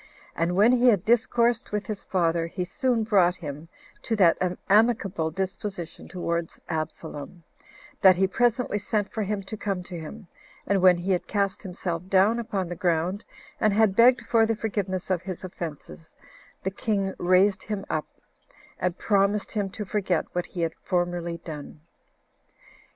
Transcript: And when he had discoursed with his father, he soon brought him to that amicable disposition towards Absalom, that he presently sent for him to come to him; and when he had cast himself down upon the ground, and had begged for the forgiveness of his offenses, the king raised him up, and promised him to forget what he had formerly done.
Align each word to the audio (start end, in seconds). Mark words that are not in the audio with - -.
And 0.35 0.55
when 0.55 0.71
he 0.71 0.87
had 0.87 1.05
discoursed 1.05 1.71
with 1.71 1.85
his 1.85 2.03
father, 2.03 2.47
he 2.47 2.65
soon 2.65 3.03
brought 3.03 3.35
him 3.35 3.67
to 4.01 4.15
that 4.15 4.35
amicable 4.67 5.29
disposition 5.29 6.07
towards 6.07 6.59
Absalom, 6.67 7.43
that 8.01 8.15
he 8.15 8.25
presently 8.25 8.79
sent 8.79 9.13
for 9.13 9.21
him 9.21 9.43
to 9.43 9.55
come 9.55 9.83
to 9.83 9.99
him; 9.99 10.25
and 10.65 10.81
when 10.81 10.97
he 10.97 11.11
had 11.11 11.27
cast 11.27 11.61
himself 11.61 12.07
down 12.09 12.39
upon 12.39 12.67
the 12.67 12.75
ground, 12.75 13.23
and 13.59 13.73
had 13.73 13.95
begged 13.95 14.21
for 14.21 14.47
the 14.47 14.55
forgiveness 14.55 15.11
of 15.11 15.21
his 15.21 15.43
offenses, 15.43 16.15
the 16.63 16.71
king 16.71 17.13
raised 17.19 17.61
him 17.61 17.85
up, 17.87 18.07
and 18.79 18.97
promised 18.97 19.51
him 19.51 19.69
to 19.69 19.85
forget 19.85 20.25
what 20.33 20.47
he 20.47 20.61
had 20.61 20.73
formerly 20.81 21.37
done. 21.45 21.79